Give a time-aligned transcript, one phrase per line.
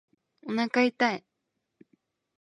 [0.47, 1.23] おなか痛い